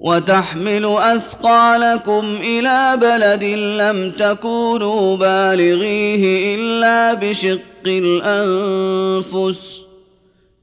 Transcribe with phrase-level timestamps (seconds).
[0.00, 3.44] وتحمل أثقالكم إلى بلد
[3.80, 9.80] لم تكونوا بالغيه إلا بشق الأنفس.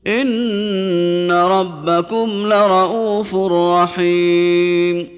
[0.08, 5.18] إن ربكم لرءوف رحيم.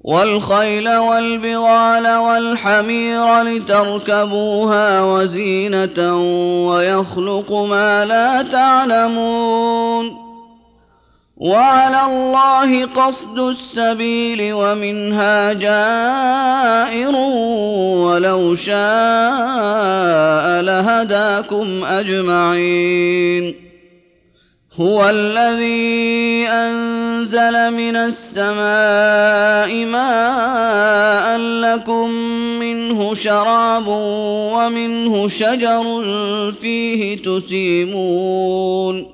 [0.00, 6.16] والخيل والبغال والحمير لتركبوها وزينة
[6.68, 10.23] ويخلق ما لا تعلمون.
[11.36, 17.16] وعلى الله قصد السبيل ومنها جائر
[18.06, 18.74] ولو شاء
[20.62, 23.54] لهداكم أجمعين.
[24.80, 32.10] هو الذي أنزل من السماء ماء لكم
[32.60, 36.02] منه شراب ومنه شجر
[36.60, 39.13] فيه تسيمون.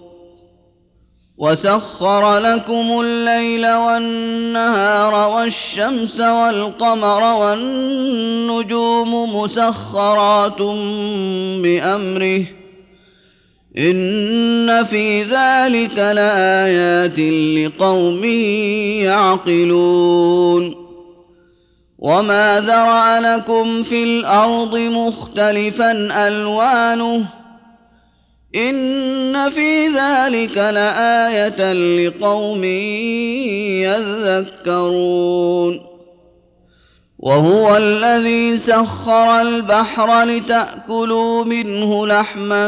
[1.41, 10.61] وسخر لكم الليل والنهار والشمس والقمر والنجوم مسخرات
[11.61, 12.45] بامره
[13.77, 17.19] ان في ذلك لايات
[17.57, 18.25] لقوم
[19.05, 20.75] يعقلون
[21.99, 25.91] وما ذرا لكم في الأرض مختلفا
[26.27, 27.40] الوانه
[28.55, 32.63] ان في ذلك لايه لقوم
[34.63, 35.91] يذكرون
[37.19, 42.67] وهو الذي سخر البحر لتاكلوا منه لحما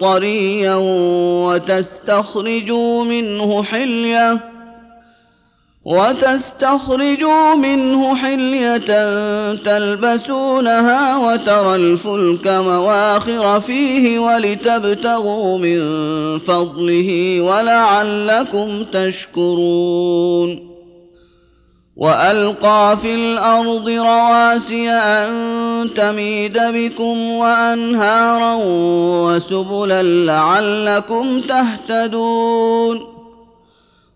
[0.00, 0.74] طريا
[1.46, 4.55] وتستخرجوا منه حليه
[5.86, 8.78] وتستخرجوا منه حلية
[9.54, 15.78] تلبسونها وترى الفلك مواخر فيه ولتبتغوا من
[16.38, 20.76] فضله ولعلكم تشكرون.
[21.96, 28.58] وألقى في الأرض رواسي أن تميد بكم وأنهارا
[29.26, 33.15] وسبلا لعلكم تهتدون.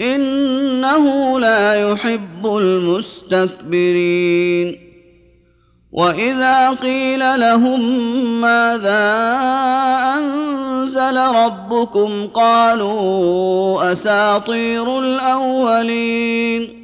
[0.00, 4.14] إنه لا يحب المستكبرين.
[5.92, 7.80] وإذا قيل لهم
[8.40, 9.38] ماذا
[10.14, 16.83] أنزل ربكم قالوا أساطير الأولين.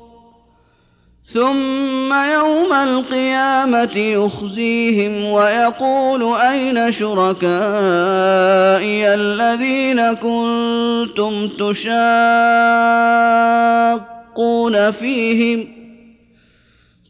[1.33, 7.53] ثم يوم القيامة يخزيهم ويقول أين شركائي
[9.13, 12.01] الذين كنتم تشاقون
[14.91, 15.80] فيهم؟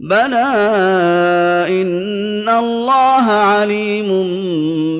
[0.00, 0.46] بلى
[1.68, 4.08] ان الله عليم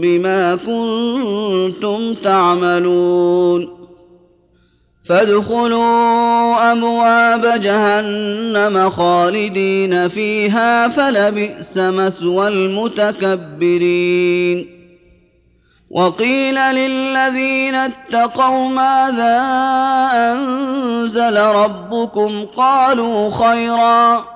[0.00, 3.76] بما كنتم تعملون
[5.04, 13.96] فادخلوا ابواب جهنم خالدين فيها فلبئس مثوى المتكبرين
[15.90, 19.40] وقيل للذين اتقوا ماذا
[20.32, 24.35] انزل ربكم قالوا خيرا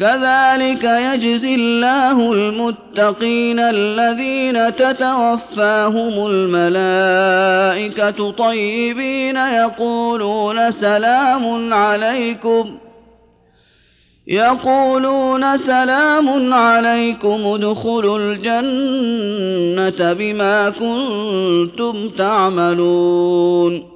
[0.00, 12.78] كذلك يجزي الله المتقين الذين تتوفاهم الملائكة طيبين يقولون سلام عليكم
[14.26, 23.95] يقولون سلام عليكم ادخلوا الجنة بما كنتم تعملون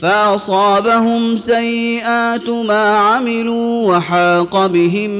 [0.00, 5.10] فأصابهم سيئات ما عملوا وحاق بهم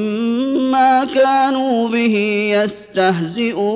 [0.70, 2.16] ما كانوا به
[2.62, 3.66] يستهزئون.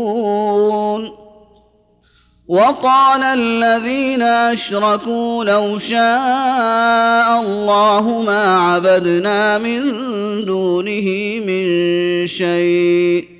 [2.48, 9.80] وقال الذين أشركوا لو شاء الله ما عبدنا من
[10.44, 11.66] دونه من
[12.26, 13.39] شيء.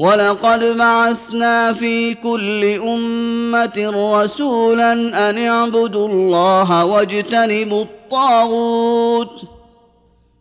[0.00, 3.92] ولقد بعثنا في كل امه
[4.22, 4.92] رسولا
[5.30, 9.42] ان اعبدوا الله واجتنبوا الطاغوت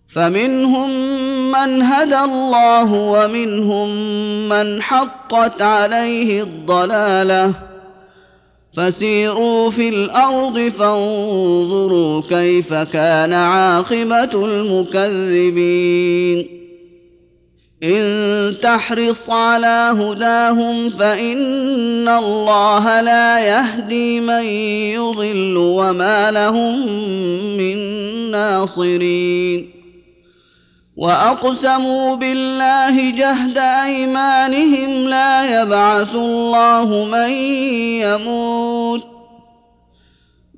[0.09, 0.89] فمنهم
[1.51, 3.89] من هدى الله ومنهم
[4.49, 7.53] من حقت عليه الضلاله
[8.77, 16.58] فسيروا في الأرض فانظروا كيف كان عاقبه المكذبين
[17.83, 24.43] إن تحرص على هداهم فإن الله لا يهدي من
[24.93, 26.87] يضل وما لهم
[27.57, 27.77] من
[28.31, 29.69] ناصرين.
[30.97, 37.29] وأقسموا بالله جهد أيمانهم لا يبعث الله من
[38.03, 39.18] يموت.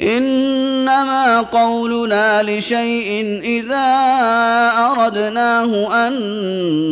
[0.00, 3.86] إنما قولنا لشيء إذا
[4.78, 6.14] أردناه أن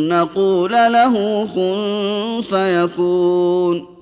[0.09, 3.99] نقول له كن فيكون.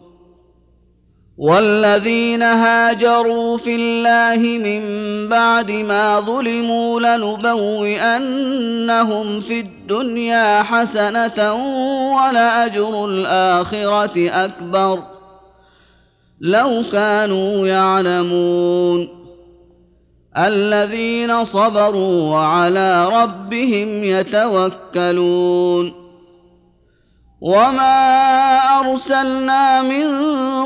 [1.38, 4.82] والذين هاجروا في الله من
[5.30, 8.22] بعد ما ظلموا لنبوئنهم
[9.42, 11.54] في الدنيا حسنة
[12.16, 15.17] ولاجر الآخرة أكبر.
[16.42, 19.10] لو كانوا يعلمون
[20.38, 25.94] الذين صبروا وعلى ربهم يتوكلون
[27.42, 30.08] وما أرسلنا من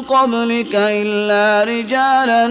[0.02, 2.48] قبلك إلا رجالا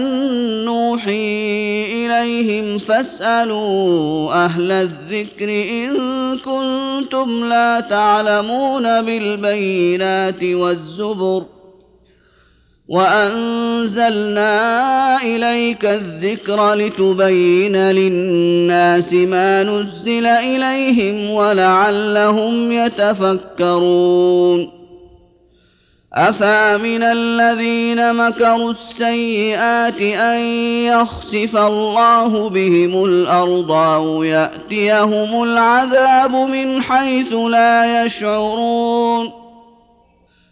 [0.65, 5.97] نوحي إليهم فاسألوا أهل الذكر إن
[6.37, 11.43] كنتم لا تعلمون بالبينات والزبر
[12.91, 14.51] وأنزلنا
[15.23, 24.69] إليك الذكر لتبين للناس ما نزل إليهم ولعلهم يتفكرون.
[26.13, 30.39] افامن الذين مكروا السيئات أن
[30.85, 39.40] يخسف الله بهم الأرض أو يأتيهم العذاب من حيث لا يشعرون؟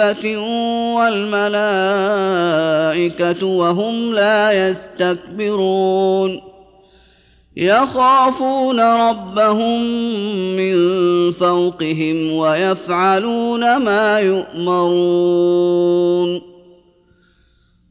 [0.00, 0.38] دابة
[0.96, 1.46] والملائكة
[3.46, 6.40] وهم لا يستكبرون
[7.56, 9.82] يخافون ربهم
[10.56, 10.76] من
[11.32, 15.70] فوقهم ويفعلون ما يؤمرون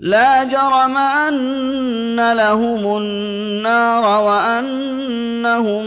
[0.00, 5.84] لا جرم أن لهم النار وأنهم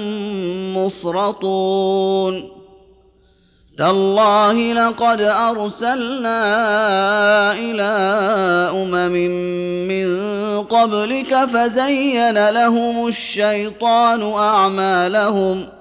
[0.77, 2.51] مفرطون.
[3.77, 6.43] تالله لقد أرسلنا
[7.53, 7.91] إلى
[8.75, 9.15] أمم
[9.87, 10.07] من
[10.63, 15.80] قبلك فزين لهم الشيطان أعمالهم.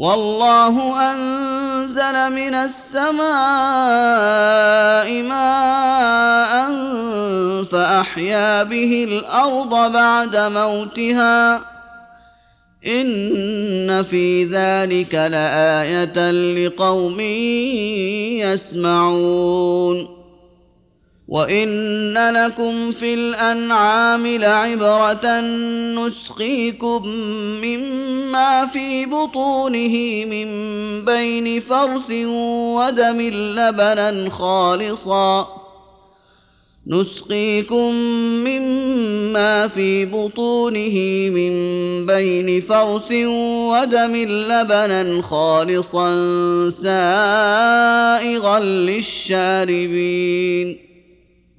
[0.00, 0.76] والله
[1.12, 3.22] أنزل من السماء
[5.22, 6.70] ماء
[7.64, 11.60] فأحيا به الأرض بعد موتها.
[12.86, 17.20] إن في ذلك لآية لقوم
[18.40, 20.19] يسمعون.
[21.30, 25.40] وان لكم في الانعام لعبره
[25.94, 27.08] نسقيكم
[27.62, 30.48] مما في بطونه من
[31.04, 35.48] بين فرث ودم لبنا خالصا
[36.86, 37.94] نسقيكم
[38.44, 41.52] مما في بطونه من
[42.06, 43.12] بين فرث
[43.70, 46.10] ودم لبنا خالصا
[46.70, 50.10] سائغا للشاربين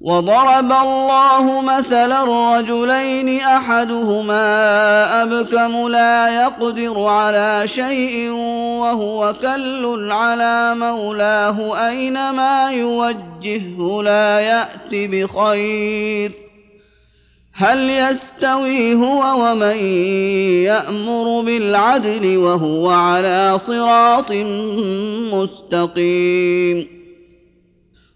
[0.00, 2.24] وضرب الله مثلا
[2.58, 4.42] رجلين أحدهما
[5.22, 8.30] أبكم لا يقدر على شيء
[8.80, 16.32] وهو كل على مولاه أينما يوجهه لا يأت بخير.
[17.54, 19.76] هل يستوي هو ومن
[20.64, 24.32] يأمر بالعدل وهو على صراط
[25.32, 26.97] مستقيم؟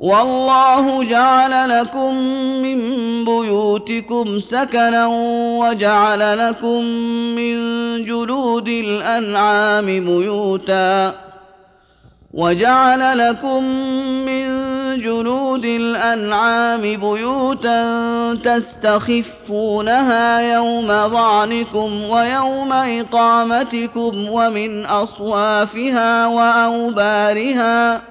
[0.00, 2.14] والله جعل لكم
[2.62, 2.78] من
[3.24, 5.06] بيوتكم سكنا
[5.60, 6.84] وجعل لكم
[7.36, 7.54] من
[8.04, 11.14] جلود الأنعام بيوتا
[12.34, 13.64] وجعل لكم
[14.26, 14.46] من
[15.00, 17.84] جلود الأنعام بيوتا
[18.44, 28.10] تستخفونها يوم ظعنكم ويوم إقامتكم ومن أصوافها وأوبارها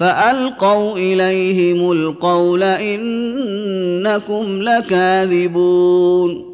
[0.00, 6.50] فألقوا إليهم القول إنكم لكاذبون.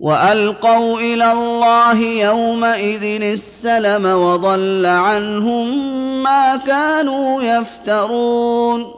[0.00, 5.88] وألقوا إلى الله يومئذ السلم وضل عنهم
[6.22, 8.97] ما كانوا يفترون.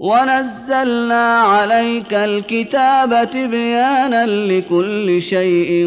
[0.00, 5.86] ونزلنا عليك الكتاب تبيانا لكل شيء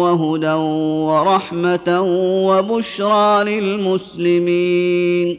[0.00, 0.52] وهدى
[1.08, 2.00] ورحمه
[2.48, 5.38] وبشرى للمسلمين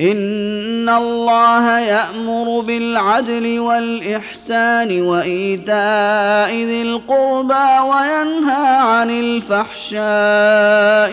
[0.00, 10.00] ان الله يامر بالعدل والاحسان وايتاء ذي القربى وينهى عن الفحشاء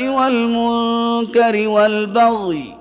[0.07, 2.80] والمنكر والبغي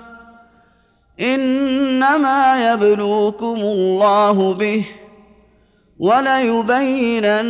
[1.21, 4.85] إنما يبلوكم الله به
[5.99, 7.45] وليبينن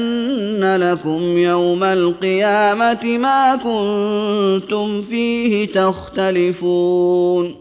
[0.76, 7.61] لكم يوم القيامة ما كنتم فيه تختلفون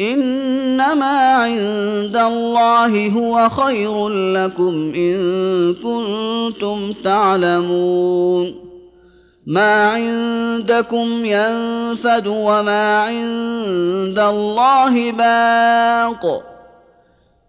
[0.00, 8.54] إنما عند الله هو خير لكم إن كنتم تعلمون.
[9.46, 16.42] ما عندكم ينفد وما عند الله باق.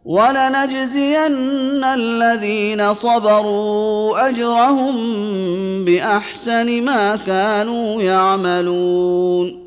[0.05, 4.95] ولنجزين الذين صبروا أجرهم
[5.85, 9.66] بأحسن ما كانوا يعملون.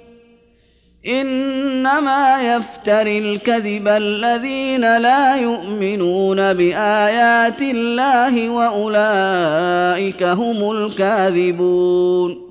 [1.07, 12.50] إنما يفتري الكذب الذين لا يؤمنون بآيات الله وأولئك هم الكاذبون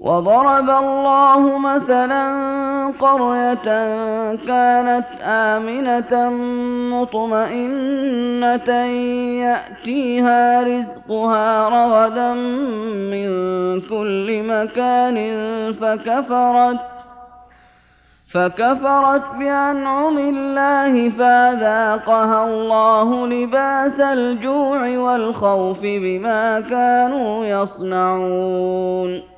[0.00, 2.24] وضرب الله مثلا
[3.00, 3.64] قرية
[4.46, 6.30] كانت آمنة
[6.94, 8.70] مطمئنة
[9.42, 12.32] يأتيها رزقها رغدا
[13.12, 13.30] من
[13.80, 15.16] كل مكان
[15.72, 16.80] فكفرت
[18.30, 29.37] فكفرت بأنعم الله فاذاقها الله لباس الجوع والخوف بما كانوا يصنعون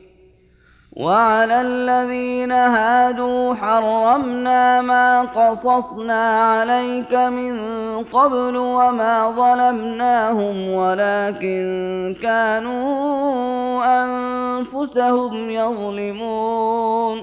[0.91, 7.59] وعلى الذين هادوا حرمنا ما قصصنا عليك من
[8.03, 17.21] قبل وما ظلمناهم ولكن كانوا أنفسهم يظلمون.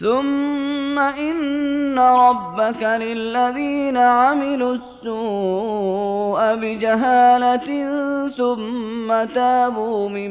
[0.00, 7.68] ثم إن ربك للذين عملوا السوء بجهالة
[8.28, 10.30] ثم تابوا من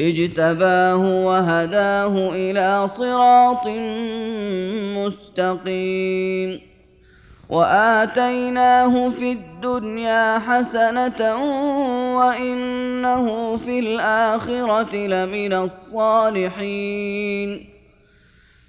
[0.00, 3.66] اجتباه وهداه إلى صراط
[4.96, 6.60] مستقيم.
[7.48, 11.36] وآتيناه في الدنيا حسنة
[12.16, 17.75] وإنه في الآخرة لمن الصالحين.